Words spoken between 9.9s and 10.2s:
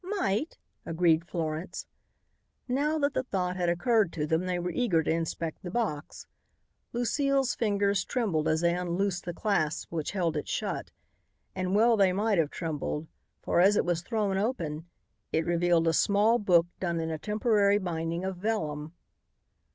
which